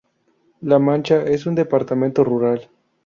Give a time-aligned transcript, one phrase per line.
[0.61, 2.67] La Mancha es un departamento rural.